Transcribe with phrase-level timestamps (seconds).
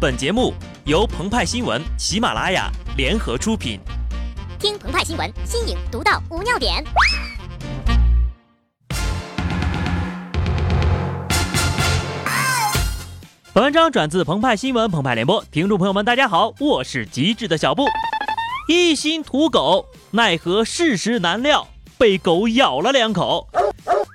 [0.00, 0.54] 本节目
[0.86, 3.78] 由澎湃新闻、喜马拉雅联合出品。
[4.58, 6.82] 听澎湃新闻，新颖独到，无尿点。
[13.52, 17.84] 本文章转自澎湃新闻、澎湃联播，听众朋友们，大家好，我是极致的小布。
[18.68, 23.50] 一心屠狗，奈何世事难料，被狗咬了两口。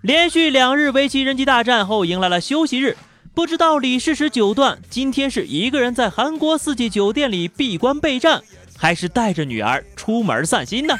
[0.01, 2.97] 连续两日围棋人机大战后，迎来了休息日。
[3.35, 8.41] 不知道李世石九段今天是一个人在韩国四季酒店里闭关备战，
[8.77, 10.95] 还是带着女儿出门散心呢？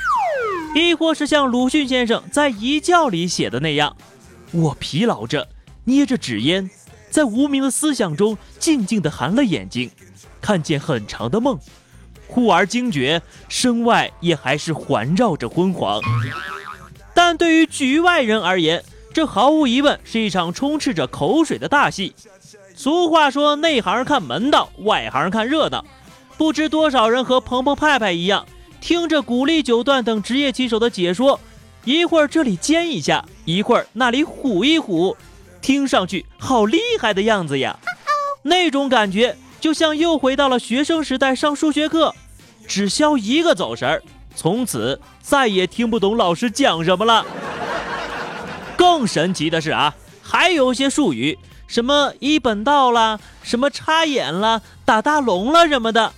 [0.75, 3.95] 亦或是像鲁迅先生在《遗教》里写的那样，
[4.51, 5.47] 我疲劳着，
[5.85, 6.69] 捏着纸烟，
[7.09, 9.89] 在无名的思想中静静地含了眼睛，
[10.41, 11.57] 看见很长的梦，
[12.27, 16.01] 忽而惊觉身外也还是环绕着昏黄。
[17.13, 18.83] 但对于局外人而言，
[19.15, 22.13] 这毫无疑问是一场充斥着口水的大戏。
[22.75, 25.85] 俗话说，内行看门道，外行看热闹。
[26.35, 28.45] 不知多少人和鹏鹏、派派一样，
[28.81, 31.39] 听着古力九段等职业棋手的解说，
[31.85, 35.15] 一会儿这里尖一下，一会儿那里虎一虎，
[35.61, 37.79] 听上去好厉害的样子呀！
[38.43, 42.13] 那种感觉就像又回到了学生时代上数学课，
[42.67, 44.03] 只消一个走神儿，
[44.35, 47.25] 从此再也听不懂老师讲什么了。
[48.95, 56.13] 更神奇的是啊，还有一些术语，什么一本道啦，什么插眼啦，打大龙啦什么的。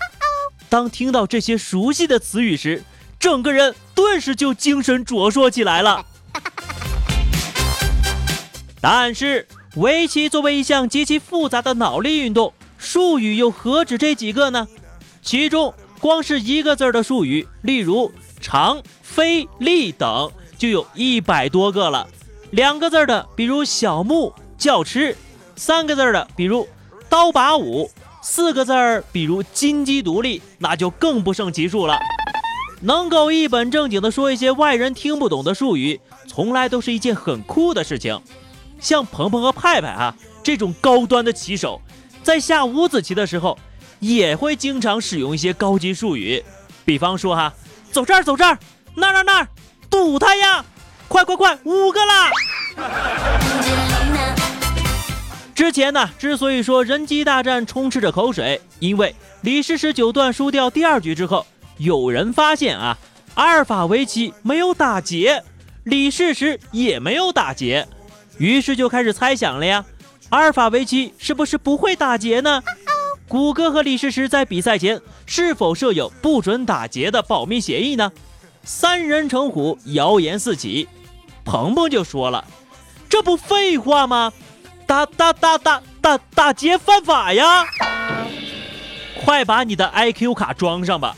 [0.69, 2.84] 当听到这些熟悉的词语时，
[3.19, 6.06] 整个人顿时就精神矍铄起来了。
[8.80, 9.47] 但是，
[9.78, 14.67] 围棋作为一项极其复杂的脑力运动，术语又何止这几个呢？
[15.23, 22.08] 其中，光是一个字的术语，例如长、飞、立等，就有一百多个了。
[22.52, 25.14] 两个字的，比如小木教吃；
[25.56, 26.67] 三个字的，比如
[27.09, 27.90] 刀把舞；
[28.22, 32.00] 四个字儿，比如金鸡独立，那就更不胜其数了。
[32.81, 38.22] 能够一本正经的说一些外人听不懂的术语，从来都是一件很酷的事情。
[38.80, 41.81] 像鹏鹏和派派啊这种高端的棋手，
[42.24, 43.57] 在下五子棋的时候，
[44.00, 46.44] 也会经常使用一些高级术语，
[46.86, 47.53] 比方说哈，
[47.91, 48.57] 走这儿走这儿，
[48.96, 49.47] 那儿那儿那儿，
[49.90, 50.63] 堵他呀！
[51.07, 52.29] 快快快，五个啦！
[55.56, 61.45] 之前呢，之所以说人机大战充斥着口水，因为李世石九段输掉第二局之后，
[61.78, 62.97] 有人发现啊，
[63.35, 65.44] 阿尔法围棋没有打劫，
[65.85, 67.88] 李世石也没有打劫，
[68.38, 69.85] 于是就开始猜想了呀，
[70.29, 72.62] 阿尔法围棋是不是不会打劫呢？
[73.28, 78.12] 谷歌和李世石在比赛前是否设有不准打劫的保密协议呢？
[78.63, 80.88] 三人成虎，谣言四起。
[81.47, 82.44] 鹏鹏就说了
[83.08, 84.34] ：“这不废话吗？
[84.85, 87.66] 打打打打打打劫犯法呀！
[89.24, 91.16] 快把你的 IQ 卡装上吧。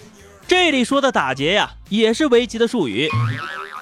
[0.47, 3.09] 这里说的打劫呀，也是围棋的术语。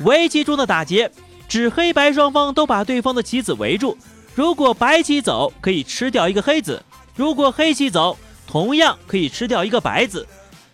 [0.06, 1.12] 围棋中的打劫，
[1.50, 3.97] 指黑白双方都把对方的棋子围住。
[4.34, 6.81] 如果白棋走，可以吃掉一个黑子；
[7.13, 10.25] 如果黑棋走，同样可以吃掉一个白子。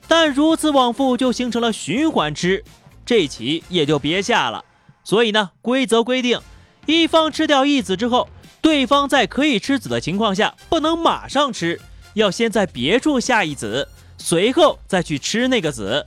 [0.08, 2.64] 但如此往复，就形成了循环吃，
[3.04, 4.64] 这棋也就别下了。”
[5.04, 6.40] 所以呢，规则规定，
[6.86, 8.30] 一方吃掉一子之后，
[8.62, 11.80] 对方在可以吃子的情况下，不能马上吃，
[12.14, 13.88] 要先在别处下一子，
[14.18, 16.04] 随后再去吃那个子。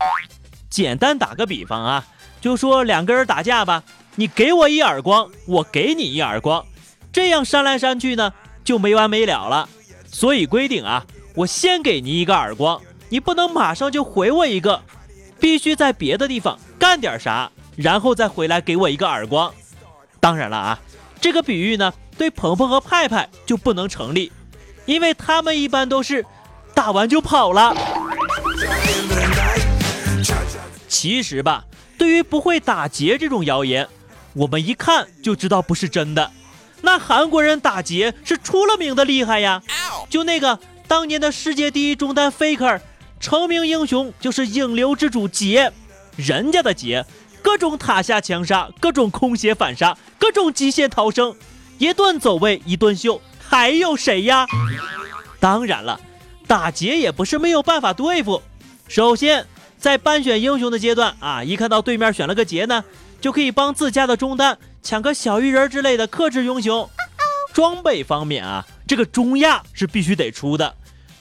[0.70, 2.06] 简单打个比方啊，
[2.40, 3.82] 就说两个人打架吧，
[4.14, 6.64] 你给我一耳光，我给你一耳光，
[7.12, 8.32] 这样扇来扇去呢，
[8.64, 9.68] 就没完没了了。
[10.10, 12.80] 所以规定啊，我先给你一个耳光，
[13.10, 14.82] 你不能马上就回我一个，
[15.38, 17.50] 必须在别的地方干点啥。
[17.76, 19.53] 然后再回来给我一个耳光。
[20.19, 20.81] 当然了啊，
[21.20, 24.32] 这个比喻呢，对鹏鹏和派派就不能成立，
[24.87, 26.25] 因为他们一般都是
[26.75, 27.76] 打完就跑了。
[30.88, 31.64] 其实吧，
[31.98, 33.87] 对于不会打劫这种谣言，
[34.32, 36.32] 我们一看就知道不是真的。
[36.81, 39.62] 那韩国人打劫是出了名的厉害呀，
[40.08, 40.58] 就那个
[40.88, 42.81] 当年的世界第一中单 Faker，
[43.20, 45.73] 成名英雄就是影流之主劫，
[46.17, 47.05] 人家的劫。
[47.46, 51.32] 各种塔下强杀，各种空血反杀，各种极限逃生，
[51.78, 54.44] 一顿走位，一顿秀，还有谁呀？
[55.38, 56.00] 当然了，
[56.48, 58.43] 打劫也不是没有办法对付。
[58.88, 59.46] 首先，
[59.78, 62.84] 在班选英雄的阶段啊，一看到对面选了个劫呢，
[63.20, 66.90] 就可以帮自家的中单抢个小鱼人之类的克制英雄。
[67.52, 70.75] 装备方面啊，这个中亚是必须得出的，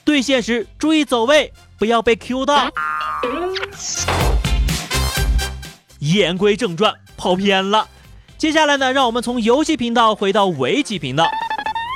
[0.04, 2.68] 对线时注意走位，不要被 Q 到。
[6.14, 7.88] 言归正传，跑偏了。
[8.38, 11.26] 接下来呢，让我们从游戏频道回到围棋频道。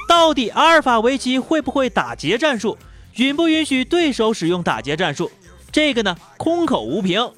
[0.09, 2.77] 到底阿尔法围棋会不会打劫战术，
[3.17, 5.31] 允不允许对手使用打劫战术？
[5.71, 7.31] 这个呢，空口无凭。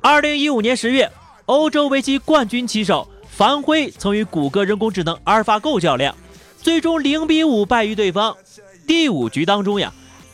[0.00, 1.10] 二零一五年十月，
[1.46, 6.14] 欧洲围棋冠军棋手樊辉曾与谷歌人工智能阿尔法狗较量，
[6.60, 8.36] 最终零比五败于对方。
[8.86, 9.92] 第五局当中呀，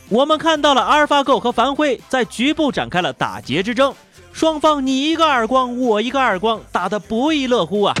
[0.09, 3.95] 我们看到了阿尔法狗和樊辉在局部展开了打劫之争，
[4.33, 7.93] 双方你一个耳光，我一个耳光，打得不亦乐乎啊！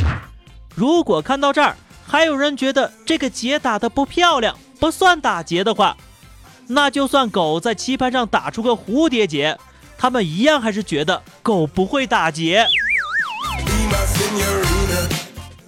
[0.75, 1.75] 如果看到这儿，
[2.07, 5.95] 还有人觉得这个结打得不漂亮，不算打结的话，
[6.67, 9.57] 那就算狗在棋盘上打出个蝴蝶结。
[9.97, 12.65] 他们一样还是觉得狗不会打结。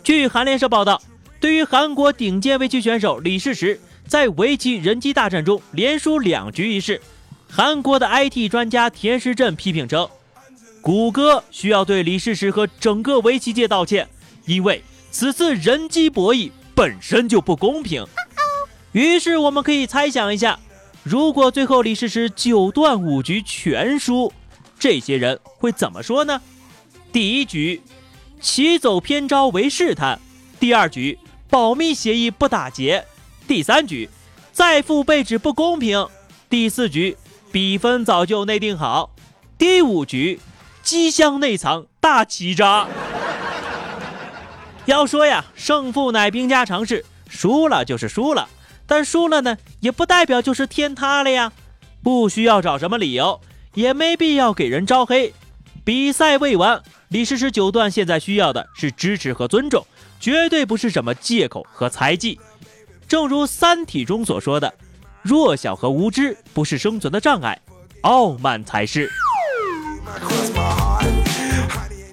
[0.04, 1.00] 据韩联社报道，
[1.40, 7.00] 对于韩国顶尖围棋选手李世石在围棋人机大战中连输两局一事，
[7.48, 10.10] 韩国的 IT 专家田时镇批评称，
[10.84, 14.06] 谷歌需要对李世石和整个围棋界道歉，
[14.46, 18.06] 因为此次人机博弈本身就不公平。
[18.92, 20.60] 于是我们可以猜想一下。
[21.02, 24.34] 如果最后李世石九段五局全输，
[24.78, 26.42] 这些人会怎么说呢？
[27.14, 27.82] 第一局，
[28.42, 30.20] 棋走偏招为试探；
[30.60, 31.18] 第二局，
[31.50, 33.02] 保密协议不打劫；
[33.48, 34.10] 第三局，
[34.52, 36.10] 再付被指不公平；
[36.50, 37.16] 第四局，
[37.54, 39.10] 比分早就内定好；
[39.58, 40.40] 第五局，
[40.84, 42.88] 机箱内藏大欺渣。
[44.86, 48.50] 要说呀，胜负乃兵家常事，输了就是输了。
[48.86, 51.54] 但输了呢，也不代表就是天塌了呀，
[52.04, 53.40] 不需要找什么理由，
[53.74, 55.34] 也没必要给人招黑。
[55.86, 59.88] 比赛未完，李世石九段现在需要的是支持和尊重，
[60.20, 62.38] 绝对不是什么借口和猜忌。
[63.08, 64.74] 正如《三体》中所说的，
[65.22, 67.58] 弱小和无知不是生存的障碍，
[68.02, 69.10] 傲慢才是。